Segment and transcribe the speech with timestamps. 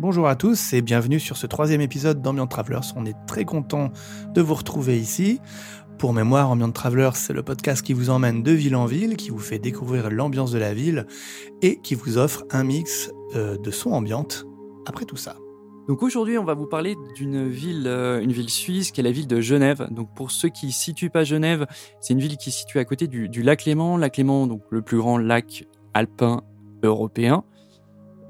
[0.00, 2.94] Bonjour à tous et bienvenue sur ce troisième épisode d'Ambient Travelers.
[2.96, 3.90] On est très content
[4.32, 5.42] de vous retrouver ici.
[5.98, 9.28] Pour mémoire, Ambient Travelers, c'est le podcast qui vous emmène de ville en ville, qui
[9.28, 11.06] vous fait découvrir l'ambiance de la ville
[11.60, 14.46] et qui vous offre un mix euh, de sons ambiantes
[14.86, 15.36] après tout ça.
[15.86, 19.12] Donc aujourd'hui, on va vous parler d'une ville, euh, une ville suisse qui est la
[19.12, 19.86] ville de Genève.
[19.90, 21.66] Donc pour ceux qui ne situent pas Genève,
[22.00, 23.98] c'est une ville qui est située à côté du, lac Léman.
[23.98, 26.40] Lac Léman, le plus grand lac alpin
[26.82, 27.44] européen.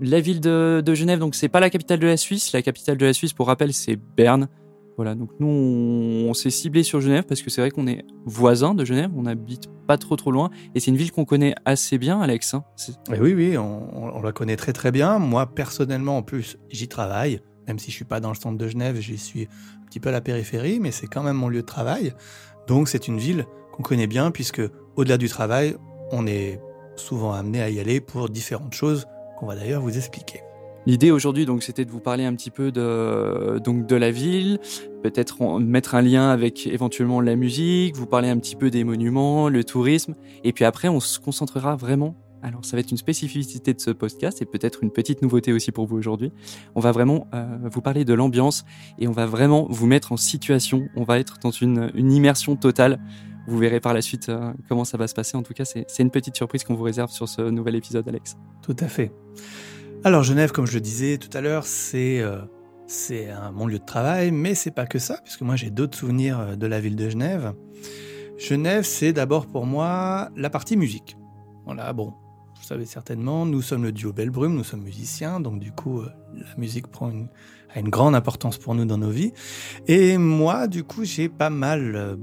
[0.01, 2.53] La ville de, Genève, donc c'est pas la capitale de la Suisse.
[2.53, 4.49] La capitale de la Suisse, pour rappel, c'est Berne.
[4.97, 8.75] Voilà, donc nous, on, s'est ciblé sur Genève parce que c'est vrai qu'on est voisin
[8.75, 11.97] de Genève, on n'habite pas trop trop loin, et c'est une ville qu'on connaît assez
[11.97, 12.53] bien, Alex.
[12.53, 12.65] Hein.
[13.09, 15.19] oui, oui, on, la connaît très très bien.
[15.19, 18.69] Moi, personnellement, en plus, j'y travaille, même si je suis pas dans le centre de
[18.69, 19.49] Genève, j'y suis
[19.83, 22.13] un petit peu à la périphérie, mais c'est quand même mon lieu de travail.
[22.67, 24.63] Donc c'est une ville qu'on connaît bien puisque
[24.97, 25.77] au-delà du travail,
[26.13, 26.61] on est
[26.97, 29.07] souvent amené à y aller pour différentes choses
[29.41, 30.43] qu'on va d'ailleurs vous expliquer.
[30.87, 34.59] L'idée aujourd'hui, donc, c'était de vous parler un petit peu de, donc, de la ville,
[35.03, 39.49] peut-être mettre un lien avec éventuellement la musique, vous parler un petit peu des monuments,
[39.49, 40.15] le tourisme,
[40.45, 42.17] et puis après, on se concentrera vraiment.
[42.43, 45.73] Alors, ça va être une spécificité de ce podcast et peut-être une petite nouveauté aussi
[45.73, 46.33] pour vous aujourd'hui.
[46.75, 48.65] On va vraiment euh, vous parler de l'ambiance
[48.99, 50.89] et on va vraiment vous mettre en situation.
[50.97, 52.99] On va être dans une, une immersion totale
[53.47, 55.37] vous verrez par la suite euh, comment ça va se passer.
[55.37, 58.37] En tout cas, c'est une petite surprise qu'on vous réserve sur ce nouvel épisode, Alex.
[58.63, 59.13] Tout à fait.
[60.05, 62.41] Alors Genève, comme je le disais tout à l'heure, c'est euh,
[62.87, 66.41] c'est mon lieu de travail, mais c'est pas que ça, puisque moi j'ai d'autres souvenirs
[66.41, 67.53] euh, de la ville de Genève.
[68.39, 71.17] Genève, c'est d'abord pour moi la partie musique.
[71.67, 72.15] Voilà, bon,
[72.57, 76.57] vous savez certainement, nous sommes le duo Belle-Brume, nous sommes musiciens, donc du coup, la
[76.57, 77.29] musique prend une,
[77.75, 79.33] a une grande importance pour nous dans nos vies.
[79.87, 82.19] Et moi, du coup, j'ai pas mal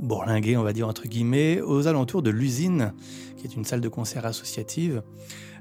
[0.00, 2.92] bourlingué, on va dire entre guillemets, aux alentours de l'usine,
[3.36, 5.02] qui est une salle de concert associative.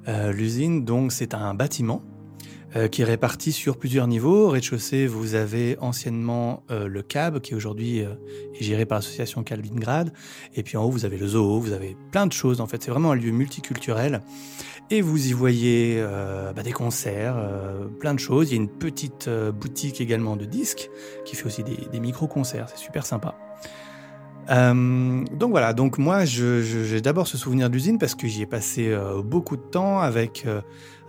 [0.08, 2.02] Euh, l'usine, donc, c'est un bâtiment
[2.76, 4.48] euh, qui est réparti sur plusieurs niveaux.
[4.48, 10.14] Au rez-de-chaussée, vous avez anciennement euh, le CAB, qui aujourd'hui est géré par l'association Calvingrad.
[10.56, 12.62] Et puis en haut, vous avez le zoo, vous avez plein de choses.
[12.62, 14.22] En fait, c'est vraiment un lieu multiculturel.
[14.92, 16.04] Et vous y voyez
[16.56, 17.38] bah, des concerts,
[18.00, 18.50] plein de choses.
[18.50, 20.90] Il y a une petite boutique également de disques
[21.26, 22.70] qui fait aussi des, des micro-concerts.
[22.70, 23.49] C'est super sympa.
[24.50, 28.88] Euh, donc voilà, donc moi j'ai d'abord ce souvenir d'usine parce que j'y ai passé
[28.90, 30.62] euh, beaucoup de temps avec, euh,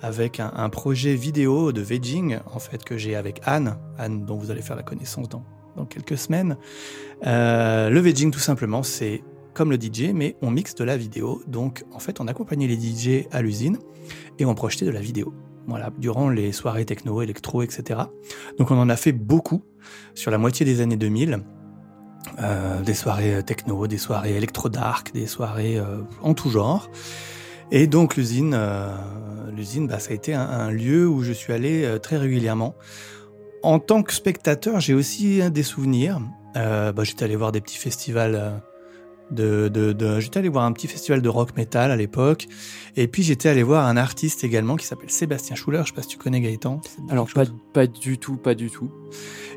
[0.02, 4.50] avec un, projet vidéo de vegging en fait que j'ai avec Anne, Anne dont vous
[4.50, 5.44] allez faire la connaissance dans,
[5.76, 6.56] dans quelques semaines.
[7.22, 9.22] le vegging tout simplement c'est
[9.54, 11.42] comme le DJ mais on mixe de la vidéo.
[11.46, 13.78] Donc en fait on accompagnait les DJ à l'usine
[14.38, 15.32] et on projetait de la vidéo.
[15.66, 18.00] Voilà, durant les soirées techno, électro, etc.
[18.58, 19.62] Donc on en a fait beaucoup
[20.14, 21.42] sur la moitié des années 2000.
[22.42, 26.90] Euh, des soirées techno, des soirées électro-dark, des soirées euh, en tout genre.
[27.70, 28.94] Et donc l'usine, euh,
[29.54, 32.74] l'usine, bah, ça a été un, lieu où je suis allé très régulièrement.
[33.62, 36.20] En tant que spectateur, j'ai aussi des souvenirs.
[36.54, 38.62] Bah, j'étais allé voir des petits festivals
[39.30, 42.48] de, de, de j'étais allé voir un petit festival de rock metal à l'époque
[42.96, 46.02] et puis j'étais allé voir un artiste également qui s'appelle Sébastien Schuller je sais pas
[46.02, 48.90] si tu connais Gaëtan alors pas, pas du tout pas du tout.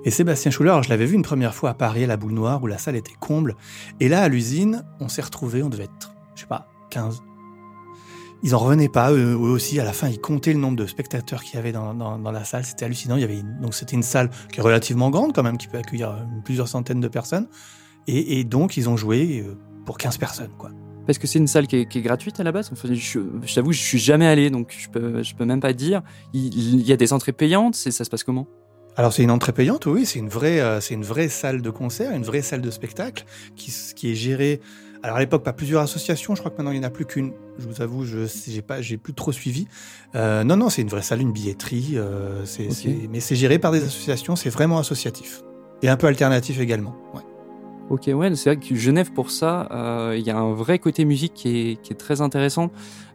[0.06, 2.62] Et Sébastien Schuller je l'avais vu une première fois à Paris à la boule noire
[2.64, 3.56] où la salle était comble
[4.00, 7.22] et là à l'usine on s'est retrouvés on devait être je sais pas 15
[8.46, 11.44] ils en revenaient pas eux, aussi à la fin ils comptaient le nombre de spectateurs
[11.44, 13.96] qu'il y avait dans, dans, dans la salle c'était hallucinant il y avait donc c'était
[13.96, 17.48] une salle qui est relativement grande quand même qui peut accueillir plusieurs centaines de personnes
[18.08, 19.56] et, donc, ils ont joué euh,
[19.86, 20.72] pour 15 personnes, quoi.
[21.06, 22.70] Parce que c'est une salle qui est, gratuite à la base.
[22.72, 25.74] Enfin, je, je t'avoue, je suis jamais allé, donc je peux, je peux même pas
[25.74, 26.02] dire.
[26.34, 27.76] Il, y a des entrées payantes.
[27.76, 28.48] ça se passe comment?
[28.96, 31.70] Alors c'est une entrée payante, oui, c'est une vraie, euh, c'est une vraie salle de
[31.72, 33.26] concert, une vraie salle de spectacle
[33.56, 34.62] qui, qui est gérée.
[35.02, 36.36] Alors à l'époque, pas plusieurs associations.
[36.36, 37.34] Je crois que maintenant il n'y en a plus qu'une.
[37.58, 39.68] Je vous avoue, je j'ai pas, j'ai plus trop suivi.
[40.16, 41.94] Euh, non, non, c'est une vraie salle, une billetterie.
[41.96, 42.46] Euh,
[43.10, 44.36] mais c'est géré par des associations.
[44.36, 45.42] C'est vraiment associatif
[45.82, 46.96] et un peu alternatif également.
[47.14, 47.22] Ouais.
[47.90, 51.04] Ok, ouais, c'est vrai que Genève, pour ça, euh, il y a un vrai côté
[51.04, 52.72] musique qui est, qui est très intéressant.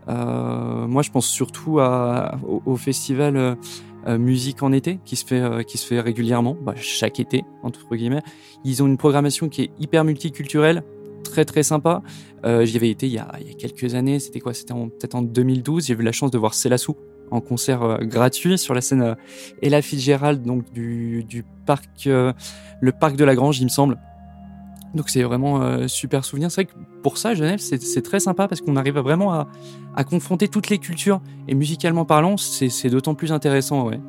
[0.08, 5.64] Euh, moi, je pense surtout à, au, festival euh, musique en été qui se fait,
[5.66, 8.22] qui se fait régulièrement, bah, chaque été, entre guillemets.
[8.64, 10.82] Ils ont une programmation qui est hyper multiculturelle,
[11.24, 12.02] très très sympa.
[12.44, 14.52] J'y avais été il y a, il y a quelques années, c'était quoi?
[14.52, 15.86] C'était peut-être en 2012.
[15.86, 16.94] J'ai eu la chance de voir Célassou
[17.30, 19.16] en concert gratuit sur la scène
[19.60, 23.98] Ella Fitzgerald, donc du, du parc, le parc de la Grange, il me semble.
[24.94, 26.50] Donc c'est vraiment euh, super souvenir.
[26.50, 29.48] C'est vrai que pour ça, Genève, c'est très sympa parce qu'on arrive vraiment à,
[29.94, 31.20] à, confronter toutes les cultures.
[31.46, 33.88] Et musicalement parlant, c'est d'autant plus intéressant.
[33.88, 34.00] Ouais.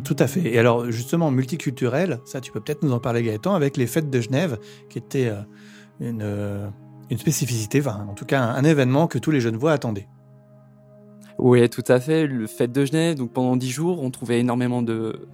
[0.00, 0.52] tout à fait.
[0.52, 4.10] Et alors justement, multiculturel, ça tu peux peut-être nous en parler Gaëtan, avec les fêtes
[4.10, 4.58] de Genève,
[4.90, 5.40] qui était euh,
[6.00, 6.68] une, euh,
[7.10, 10.08] une, spécificité, enfin en tout cas un, événement que tous les jeunes voix attendaient.
[11.38, 12.26] Oui, tout à fait.
[12.26, 15.28] Le fête de Genève, donc pendant dix jours, on trouvait énormément de.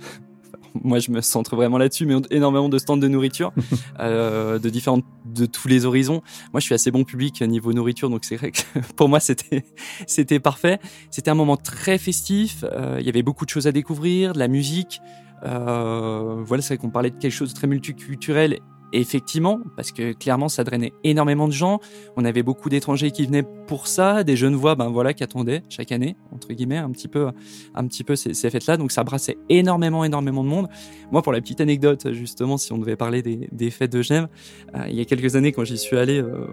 [0.75, 3.53] Moi, je me centre vraiment là-dessus, mais énormément de stands de nourriture,
[4.01, 6.23] euh, de différentes, de tous les horizons.
[6.53, 8.61] Moi, je suis assez bon public niveau nourriture, donc c'est vrai que
[8.97, 9.65] pour moi, c'était,
[10.07, 10.79] c'était parfait.
[11.11, 12.65] C'était un moment très festif.
[12.65, 15.01] Euh, il y avait beaucoup de choses à découvrir, de la musique.
[15.45, 18.59] Euh, voilà, c'est vrai qu'on parlait de quelque chose de très multiculturel
[18.93, 21.81] effectivement, parce que clairement, ça drainait énormément de gens.
[22.17, 25.63] On avait beaucoup d'étrangers qui venaient pour ça, des jeunes voix, ben voilà, qui attendaient
[25.69, 27.29] chaque année, entre guillemets, un petit peu,
[27.75, 28.77] un petit peu ces, fêtes-là.
[28.77, 30.69] Donc ça brassait énormément, énormément de monde.
[31.11, 34.29] Moi, pour la petite anecdote, justement, si on devait parler des, fêtes de Genève,
[34.75, 36.47] euh, il y a quelques années, quand j'y suis allé, euh,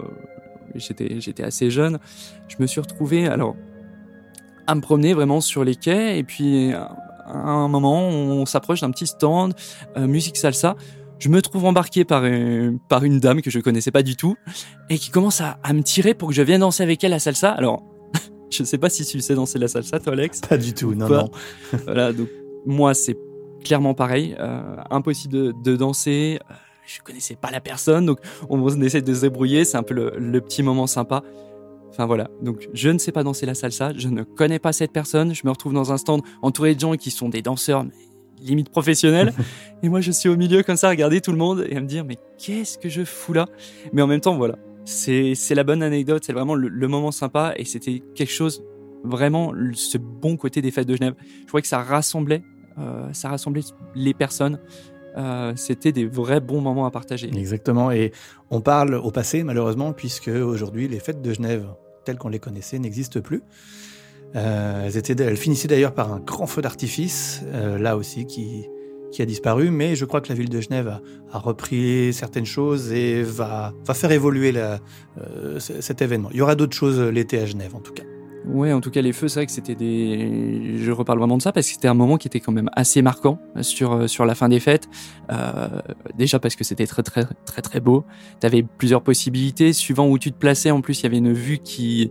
[0.74, 1.98] j'étais, j'étais assez jeune.
[2.48, 3.56] Je me suis retrouvé, alors,
[4.66, 6.72] à me promener vraiment sur les quais, et puis
[7.28, 9.54] à un moment, on s'approche d'un petit stand,
[9.96, 10.76] euh, musique salsa
[11.18, 14.36] je me trouve embarqué par une, par une dame que je connaissais pas du tout
[14.88, 17.18] et qui commence à, à me tirer pour que je vienne danser avec elle la
[17.18, 17.50] salsa.
[17.50, 17.82] Alors,
[18.50, 20.40] je sais pas si tu sais danser la salsa, toi, Alex.
[20.40, 21.30] Pas du tout, non, non.
[21.84, 22.28] voilà, donc
[22.66, 23.16] moi, c'est
[23.64, 24.36] clairement pareil.
[24.38, 26.38] Euh, impossible de, de danser.
[26.50, 26.54] Euh,
[26.86, 28.18] je connaissais pas la personne, donc
[28.48, 29.64] on essaie de se débrouiller.
[29.64, 31.22] C'est un peu le, le petit moment sympa.
[31.90, 34.92] Enfin voilà, donc je ne sais pas danser la salsa, je ne connais pas cette
[34.92, 37.84] personne, je me retrouve dans un stand entouré de gens qui sont des danseurs
[38.42, 39.32] limite professionnelle.
[39.82, 41.80] et moi, je suis au milieu comme ça, à regarder tout le monde et à
[41.80, 43.46] me dire, mais qu'est-ce que je fous là?
[43.92, 47.64] Mais en même temps, voilà, c'est la bonne anecdote, c'est vraiment le, moment sympa et
[47.64, 48.64] c'était quelque chose,
[49.04, 51.14] vraiment, ce bon côté des fêtes de Genève.
[51.42, 52.42] Je crois que ça rassemblait,
[52.78, 53.62] euh, ça rassemblait
[53.94, 54.58] les personnes.
[55.16, 57.28] Euh, c'était des vrais bons moments à partager.
[57.34, 57.90] Exactement.
[57.90, 58.12] Et
[58.50, 61.66] on parle au passé, malheureusement, puisque aujourd'hui, les fêtes de Genève,
[62.04, 63.42] telles qu'on les connaissait, n'existent plus.
[64.36, 68.68] Euh, elles, étaient, elles finissaient d'ailleurs par un grand feu d'artifice, euh, là aussi, qui,
[69.10, 71.00] qui a disparu, mais je crois que la ville de Genève a,
[71.32, 74.80] a repris certaines choses et va, va faire évoluer la,
[75.20, 76.28] euh, cet événement.
[76.32, 78.04] Il y aura d'autres choses l'été à Genève, en tout cas.
[78.48, 80.78] Ouais, en tout cas, les feux, c'est vrai que c'était des.
[80.78, 83.02] Je reparle vraiment de ça parce que c'était un moment qui était quand même assez
[83.02, 84.88] marquant sur, sur la fin des fêtes.
[85.30, 85.68] Euh,
[86.16, 88.04] déjà parce que c'était très, très, très, très beau.
[88.40, 89.74] Tu avais plusieurs possibilités.
[89.74, 92.10] Suivant où tu te plaçais, en plus, il y avait une vue qui,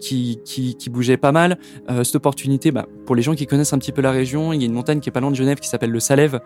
[0.00, 1.58] qui, qui, qui bougeait pas mal.
[1.88, 4.60] Euh, cette opportunité, bah, pour les gens qui connaissent un petit peu la région, il
[4.60, 6.40] y a une montagne qui est pas loin de Genève qui s'appelle le Salève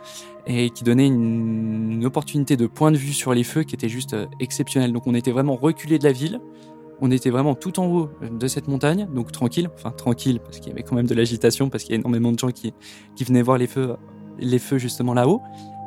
[0.46, 3.88] et qui donnait une, une, opportunité de point de vue sur les feux qui était
[3.88, 4.92] juste euh, exceptionnelle.
[4.92, 6.40] Donc on était vraiment reculé de la ville.
[7.00, 10.68] On était vraiment tout en haut de cette montagne, donc tranquille, enfin tranquille parce qu'il
[10.68, 12.74] y avait quand même de l'agitation, parce qu'il y a énormément de gens qui,
[13.16, 13.96] qui venaient voir les feux,
[14.38, 15.40] les feux justement là-haut.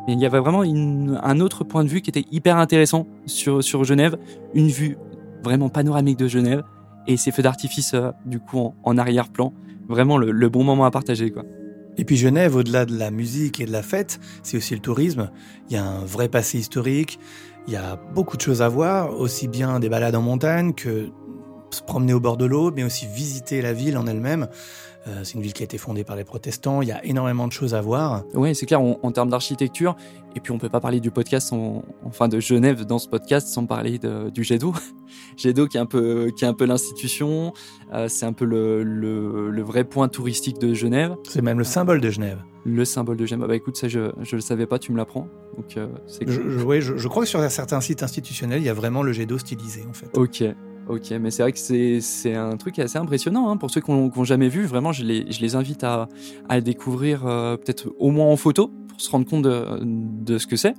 [0.07, 3.63] Mais il y avait vraiment un autre point de vue qui était hyper intéressant sur,
[3.63, 4.18] sur Genève,
[4.54, 4.98] une vue
[5.44, 6.63] vraiment panoramique de Genève,
[7.07, 9.54] et ces feux d'artifice euh, du coup en, en arrière-plan.
[9.88, 11.44] Vraiment le, le, bon moment à partager quoi.
[11.98, 15.30] Et puis Genève, au-delà de la musique et de la fête, c'est aussi le tourisme.
[15.69, 17.19] Il y a un vrai passé historique,
[17.68, 21.10] il y a beaucoup de choses à voir, aussi bien des balades en montagne que
[21.71, 24.48] se promener au bord de l'eau, mais aussi visiter la ville en elle-même.
[25.07, 26.81] Euh, c'est une ville qui a été fondée par les protestants.
[26.81, 28.23] Il y a énormément de choses à voir.
[28.33, 29.95] Oui, c'est clair en, en termes d'architecture.
[30.35, 33.47] Et puis on peut pas parler du podcast, en, enfin de Genève dans ce podcast
[33.47, 34.73] sans parler de, du jet d'eau.
[35.38, 37.53] jet d'eau qui est un peu, qui est un peu l'institution.
[37.94, 41.15] Euh, c'est un peu le, le, le, vrai point touristique de Genève.
[41.27, 42.41] C'est même le symbole de Genève.
[42.65, 43.47] Le symbole de Genève.
[43.47, 45.27] Bah écoute, ça je, je le savais pas, tu me l'apprends.
[45.57, 46.27] Donc euh, c'est.
[46.27, 49.03] Je, je, ouais, je, je, crois que sur certains sites institutionnels, il y a vraiment
[49.03, 50.09] le jet d'eau stylisé en fait.
[50.17, 50.44] Ok.
[50.89, 54.24] Ok, mais c'est vrai que c'est un truc assez impressionnant hein, pour ceux qui n'ont
[54.24, 54.65] jamais vu.
[54.65, 56.09] Vraiment, je les, je les invite à,
[56.50, 60.46] à découvrir euh, peut-être au moins en photo pour se rendre compte de, de ce
[60.46, 60.74] que c'est.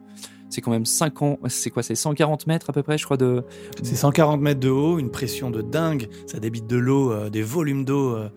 [0.51, 3.17] C'est quand même 5 ans, c'est quoi C'est 140 mètres à peu près, je crois.
[3.17, 3.45] de.
[3.83, 6.09] C'est 140 mètres de haut, une pression de dingue.
[6.27, 8.29] Ça débite de l'eau, euh, des volumes d'eau euh,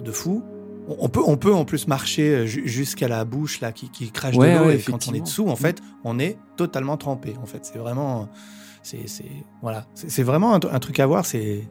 [0.00, 0.42] de fou.
[0.98, 4.54] On peut, on peut en plus marcher jusqu'à la bouche là qui, qui crache ouais,
[4.54, 7.34] de l'eau ouais, et quand on est dessous, en fait, on est totalement trempé.
[7.40, 8.28] En fait, c'est vraiment
[8.82, 9.04] c'est
[9.62, 11.26] voilà, c'est vraiment un, truc à voir.
[11.26, 11.62] C'est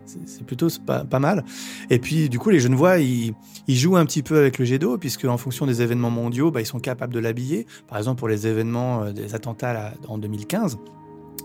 [0.46, 1.44] plutôt pas, mal.
[1.90, 3.34] Et puis du coup, les Genevois, ils,
[3.68, 6.52] ils jouent un petit peu avec le jet d'eau puisque en fonction des événements mondiaux,
[6.52, 7.66] bah, ils sont capables de l'habiller.
[7.88, 10.78] Par exemple, pour les événements euh, des attentats en 2015.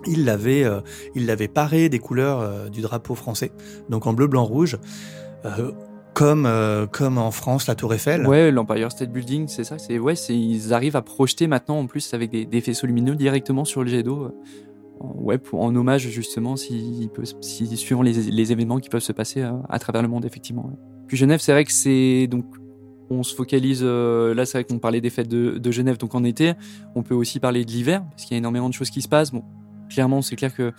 [0.06, 0.80] Il l'avait, euh,
[1.52, 3.52] paré des couleurs euh, du drapeau français,
[3.88, 4.78] donc en bleu, blanc, rouge.
[5.44, 5.72] Euh,
[6.14, 6.48] comme
[6.92, 8.24] comme en France la Tour Eiffel.
[8.24, 9.78] Ouais, l'Empire State Building, c'est ça.
[9.78, 13.64] C'est ouais, ils arrivent à projeter maintenant en plus avec des, des faisceaux lumineux directement
[13.64, 14.30] sur le jet d'eau
[15.00, 17.10] ouais, pour, en hommage justement, si,
[17.76, 20.70] suivant les, événements qui peuvent se passer à, à travers le monde, effectivement.
[21.06, 22.46] Puis Genève, c'est vrai que c'est donc
[23.10, 26.24] on se focalise euh, là, c'est vrai qu'on parlait des fêtes de, Genève, donc en
[26.24, 26.54] été,
[26.94, 29.08] on peut aussi parler de l'hiver parce qu'il y a énormément de choses qui se
[29.08, 29.32] passent.
[29.32, 29.44] Bon,
[29.88, 30.72] clairement, c'est clair que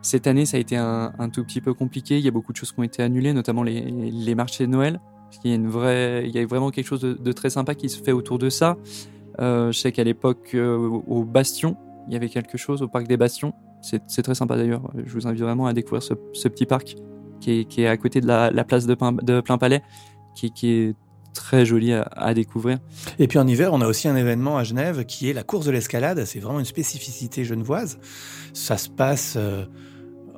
[0.00, 2.18] cette année, ça a été un, tout petit peu compliqué.
[2.18, 5.00] Il y a beaucoup de choses qui ont été annulées, notamment les, marchés de Noël.
[5.30, 7.50] Parce qu'il y a une vraie, il y a vraiment quelque chose de, de très
[7.50, 8.76] sympa qui se fait autour de ça.
[9.40, 11.76] Euh, je sais qu'à l'époque, euh, au Bastion,
[12.08, 13.54] il y avait quelque chose au parc des Bastions.
[13.80, 14.90] C'est très sympa d'ailleurs.
[15.04, 16.14] Je vous invite vraiment à découvrir ce,
[16.48, 16.96] petit parc
[17.40, 19.82] qui est, à côté de la, la place de, Plein, de Plein Palais,
[20.34, 20.94] qui, est
[21.34, 22.78] très joli à, découvrir.
[23.18, 25.66] Et puis en hiver, on a aussi un événement à Genève qui est la course
[25.66, 26.24] de l'escalade.
[26.24, 27.98] C'est vraiment une spécificité genevoise.
[28.52, 29.64] Ça se passe euh,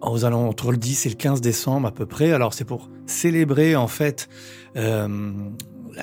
[0.02, 2.32] aux alentours le 10 et le 15 décembre à peu près.
[2.32, 4.28] Alors c'est pour célébrer en fait
[4.76, 5.32] euh,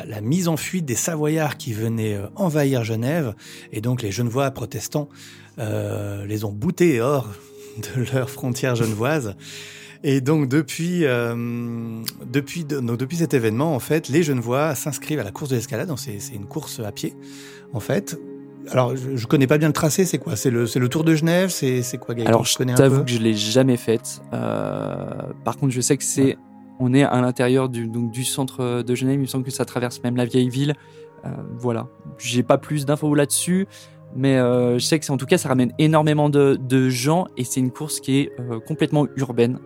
[0.06, 3.34] la, mise en fuite des Savoyards qui venaient euh, envahir Genève.
[3.72, 5.10] Et donc les Genevois protestants
[5.58, 7.28] les ont boutés hors
[7.78, 9.36] de leurs frontières genevoises.
[10.04, 15.24] Et donc depuis euh, depuis donc, depuis cet événement en fait, les Genevois s'inscrivent à
[15.24, 15.92] la course de l'escalade.
[15.98, 17.14] C'est une course à pied
[17.74, 18.20] en fait.
[18.70, 20.06] Alors je, je connais pas bien le tracé.
[20.06, 20.36] C'est quoi?
[20.36, 21.50] C'est le Tour de Genève?
[21.50, 22.30] C'est quoi Gaëtan?
[22.30, 24.22] Alors je t'avoue que je l'ai jamais faite.
[24.34, 25.06] Euh,
[25.44, 26.38] par contre, je sais que c'est
[26.80, 29.16] on est à l'intérieur du donc du centre de Genève.
[29.16, 30.74] Il me semble que ça traverse même la vieille ville.
[31.26, 31.30] Euh,
[31.60, 31.88] voilà.
[32.18, 33.68] J'ai pas plus d'infos là-dessus.
[34.16, 37.44] Mais euh, je sais que en tout cas, ça ramène énormément de, de gens et
[37.44, 39.60] c'est une course qui est euh, complètement urbaine.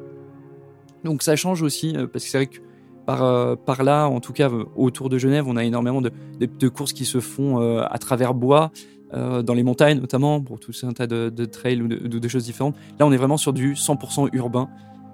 [1.03, 2.59] Donc ça change aussi, euh, parce que c'est vrai que
[3.05, 7.05] par, là, en tout cas autour de Genève, on a énormément de, de, courses qui
[7.05, 8.71] se font à travers bois,
[9.13, 12.75] dans les montagnes notamment, pour tout un tas de, de trails ou de, choses différentes.
[12.99, 14.69] Là, on est vraiment sur du 100% urbain.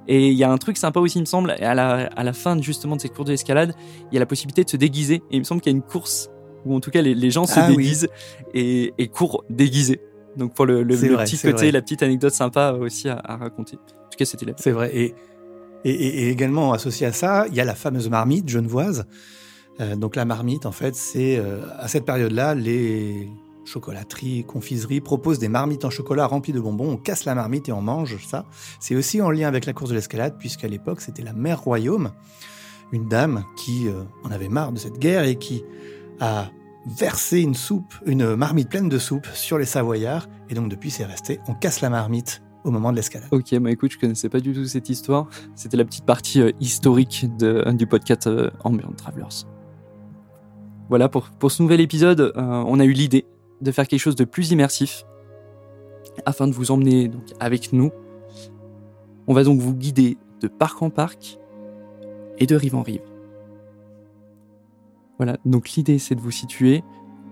[0.07, 2.31] Et il y a un truc sympa aussi, il me semble, à la, à la
[2.31, 3.75] fin justement de cette course d'escalade,
[4.09, 5.15] il y a la possibilité de se déguiser.
[5.15, 6.29] Et il me semble qu'il y a une course
[6.65, 8.07] où en tout cas les, les gens se ah déguisent
[8.53, 10.01] et, et, courent déguisés.
[10.37, 13.75] Donc pour le, le, petit côté, la petite anecdote sympa aussi à, à raconter.
[13.75, 14.53] En tout cas, c'était là.
[14.57, 14.91] C'est vrai.
[14.93, 15.13] Et
[15.83, 19.05] et, également associé à ça, il y a la fameuse marmite genevoise.
[19.79, 23.29] Euh, donc la marmite, en fait, c'est euh, à cette période-là, les
[23.65, 26.91] chocolateries, confiseries proposent des marmites en chocolat remplies de bonbons.
[26.91, 28.45] On casse la marmite et on mange ça.
[28.79, 32.11] C'est aussi en lien avec la course de l'escalade, puisqu'à l'époque, c'était la mère royaume,
[32.91, 35.63] une dame qui euh, en avait marre de cette guerre et qui
[36.21, 36.49] a
[36.85, 40.27] versé une soupe, une marmite pleine de soupe sur les Savoyards.
[40.49, 41.39] Et donc depuis, c'est resté.
[41.47, 43.27] On casse la marmite au moment de l'escalade.
[43.31, 45.27] Ok, bah écoute, je connaissais pas du tout cette histoire.
[45.55, 49.45] C'était la petite partie euh, historique du podcast euh, Ambient Travelers.
[50.89, 53.25] Voilà, pour, pour ce nouvel épisode, euh, on a eu l'idée
[53.61, 55.03] de faire quelque chose de plus immersif
[56.25, 57.91] afin de vous emmener donc, avec nous.
[59.27, 61.39] On va donc vous guider de parc en parc
[62.39, 63.01] et de rive en rive.
[65.21, 66.83] Voilà, donc l'idée c'est de vous situer.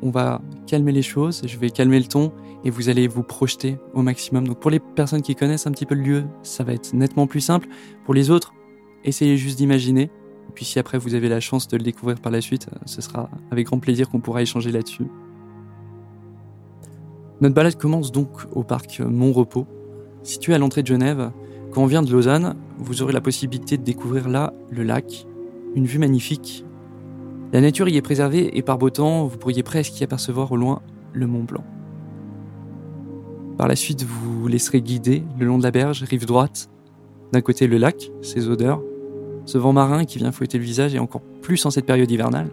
[0.03, 2.31] On va calmer les choses, je vais calmer le ton
[2.63, 4.47] et vous allez vous projeter au maximum.
[4.47, 7.25] Donc pour les personnes qui connaissent un petit peu le lieu, ça va être nettement
[7.25, 7.67] plus simple.
[8.05, 8.53] Pour les autres,
[9.05, 10.11] essayez juste d'imaginer.
[10.53, 13.27] Puis si après vous avez la chance de le découvrir par la suite, ce sera
[13.49, 15.07] avec grand plaisir qu'on pourra échanger là-dessus.
[17.41, 19.65] Notre balade commence donc au parc Mont Repos,
[20.21, 21.31] situé à l'entrée de Genève.
[21.71, 25.25] Quand on vient de Lausanne, vous aurez la possibilité de découvrir là le lac,
[25.73, 26.65] une vue magnifique.
[27.51, 30.55] La nature y est préservée et par beau temps, vous pourriez presque y apercevoir au
[30.55, 31.63] loin le Mont Blanc.
[33.57, 36.69] Par la suite, vous vous laisserez guider le long de la berge, rive droite.
[37.33, 38.83] D'un côté, le lac, ses odeurs,
[39.45, 42.51] ce vent marin qui vient fouetter le visage et encore plus en cette période hivernale.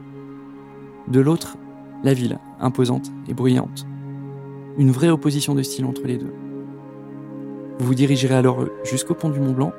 [1.09, 1.59] De l'autre,
[2.03, 3.87] la ville, imposante et bruyante.
[4.79, 6.33] Une vraie opposition de style entre les deux.
[7.79, 9.73] Vous vous dirigerez alors jusqu'au pont du Mont Blanc,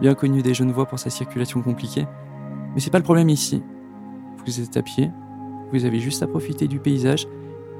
[0.00, 2.06] bien connu des Genevois pour sa circulation compliquée.
[2.74, 3.60] Mais c'est pas le problème ici.
[4.46, 5.10] Vous êtes à pied,
[5.72, 7.26] vous avez juste à profiter du paysage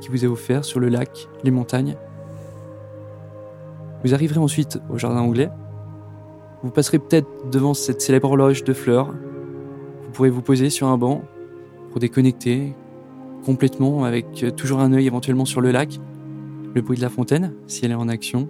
[0.01, 1.97] qui vous est offert sur le lac, les montagnes
[4.05, 5.49] vous arriverez ensuite au jardin anglais.
[6.63, 9.09] Vous passerez peut-être devant cette célèbre horloge de fleurs.
[9.09, 11.23] Vous pourrez vous poser sur un banc
[11.91, 12.75] pour déconnecter
[13.45, 16.01] complètement avec toujours un œil éventuellement sur le lac,
[16.75, 18.49] le bruit de la fontaine si elle est en action,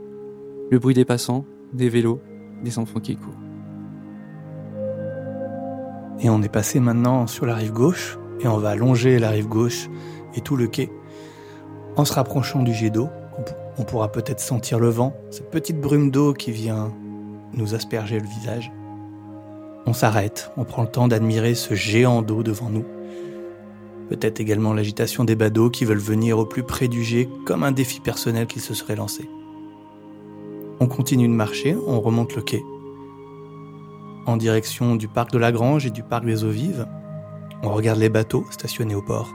[0.70, 2.20] le bruit des passants, des vélos,
[2.62, 3.41] des enfants qui courent.
[6.20, 9.48] Et on est passé maintenant sur la rive gauche et on va longer la rive
[9.48, 9.88] gauche
[10.34, 10.90] et tout le quai
[11.96, 13.08] en se rapprochant du jet d'eau
[13.78, 16.92] on pourra peut-être sentir le vent, cette petite brume d'eau qui vient
[17.54, 18.70] nous asperger le visage.
[19.86, 22.84] On s'arrête, on prend le temps d'admirer ce géant d'eau devant nous.
[24.08, 27.72] Peut-être également l'agitation des badauds qui veulent venir au plus près du jet comme un
[27.72, 29.28] défi personnel qu'ils se seraient lancé.
[30.80, 32.62] On continue de marcher, on remonte le quai.
[34.24, 36.86] En direction du parc de la Grange et du parc des eaux vives,
[37.62, 39.32] on regarde les bateaux stationnés au port.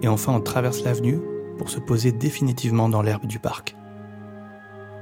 [0.00, 1.20] Et enfin on traverse l'avenue
[1.58, 3.76] pour se poser définitivement dans l'herbe du parc.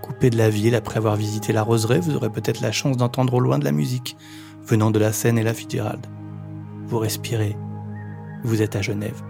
[0.02, 3.34] Coupé de la ville après avoir visité la roseraie, vous aurez peut-être la chance d'entendre
[3.34, 4.16] au loin de la musique,
[4.64, 6.06] venant de la Seine et la Fitzgerald.
[6.86, 7.56] Vous respirez,
[8.42, 9.22] vous êtes à Genève.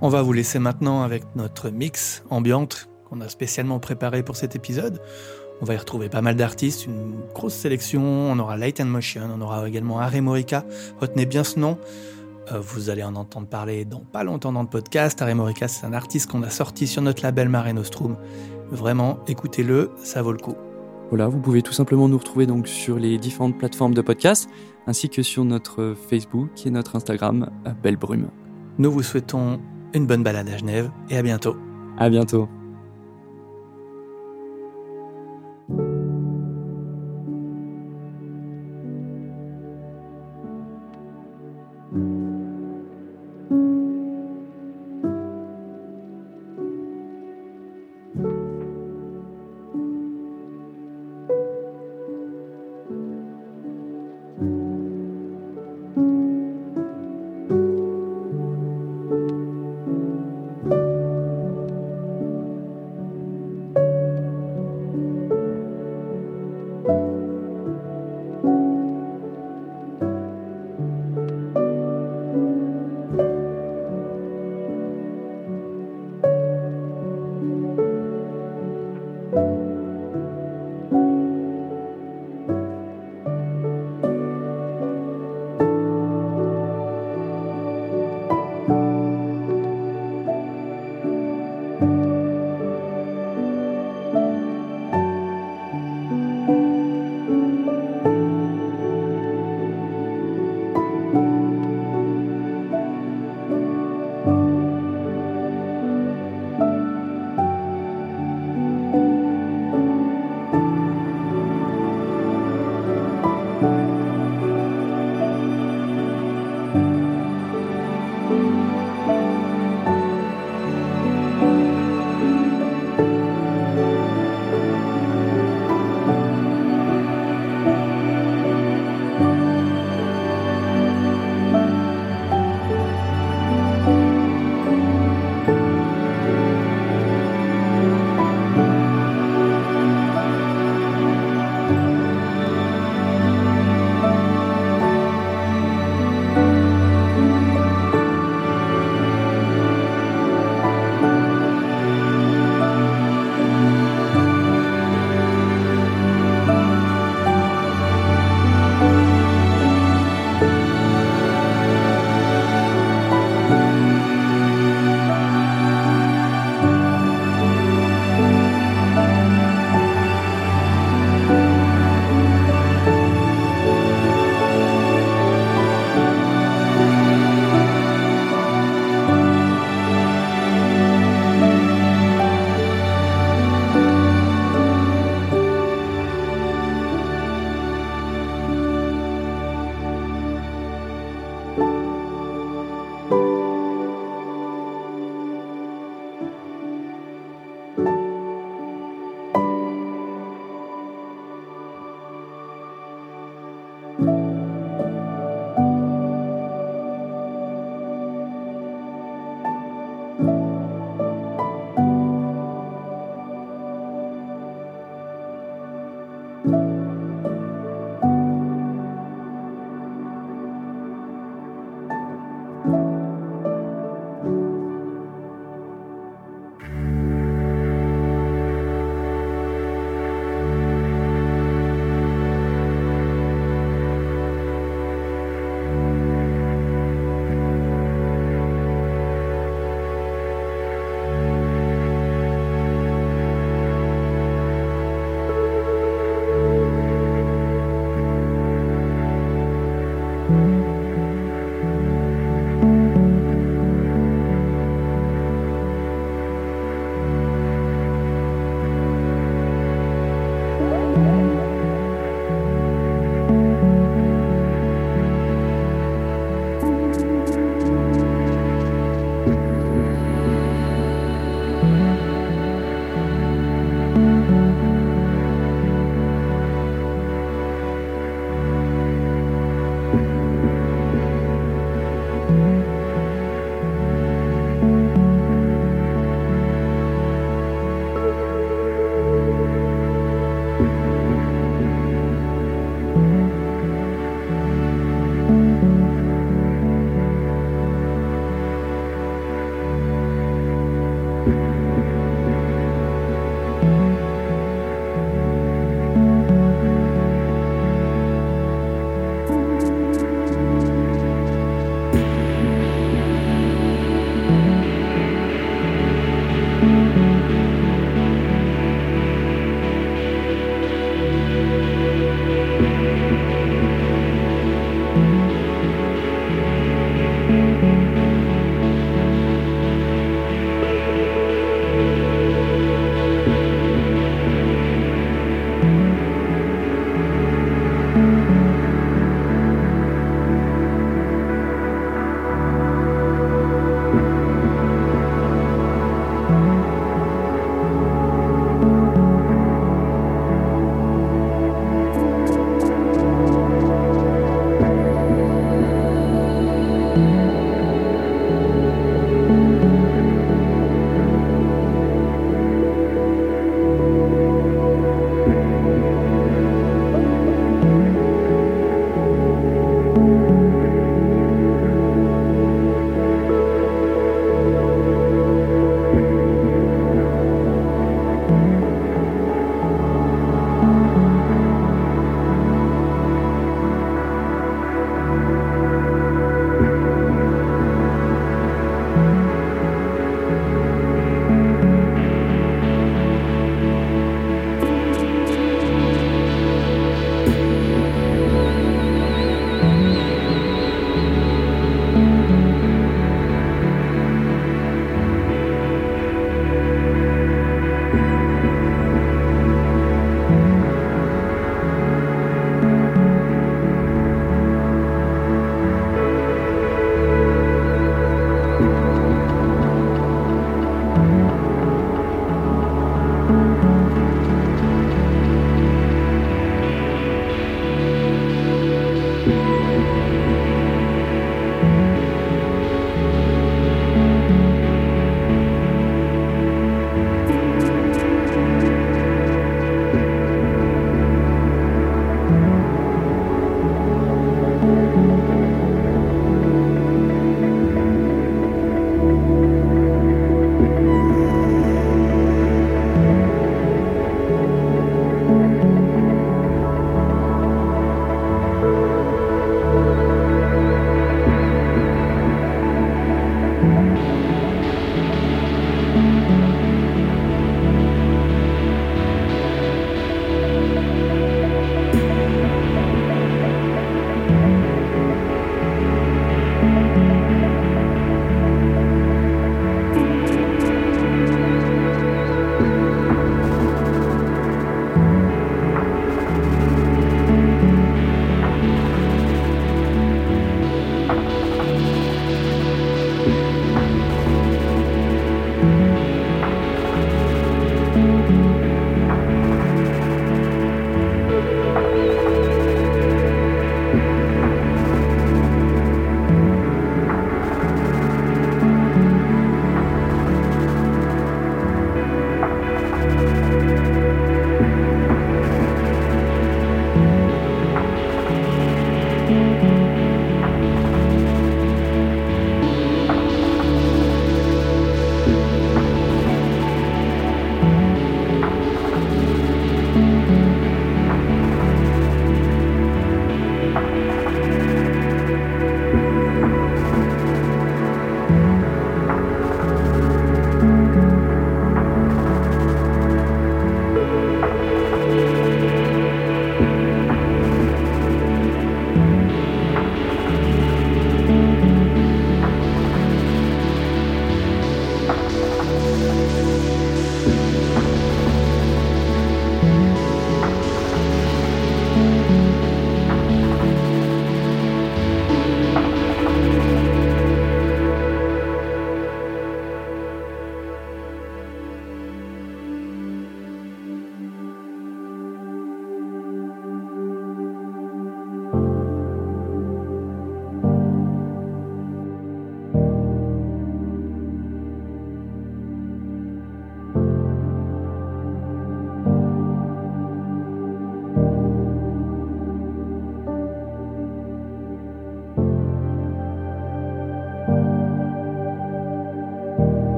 [0.00, 4.54] On va vous laisser maintenant avec notre mix ambiante qu'on a spécialement préparé pour cet
[4.54, 5.00] épisode.
[5.60, 8.02] On va y retrouver pas mal d'artistes, une grosse sélection.
[8.02, 10.64] On aura Light and Motion, on aura également Harry Morica.
[11.00, 11.78] Retenez bien ce nom.
[12.52, 15.22] Euh, vous allez en entendre parler dans pas longtemps dans le podcast.
[15.22, 18.16] Morica, c'est un artiste qu'on a sorti sur notre label Mare Nostrum.
[18.70, 20.54] Vraiment, écoutez-le, ça vaut le coup.
[21.10, 24.48] Voilà, vous pouvez tout simplement nous retrouver donc sur les différentes plateformes de podcast,
[24.86, 27.50] ainsi que sur notre Facebook et notre Instagram,
[27.82, 28.28] Belle Brume.
[28.78, 29.58] Nous vous souhaitons
[29.94, 31.56] une bonne balade à Genève et à bientôt.
[31.96, 32.48] À bientôt.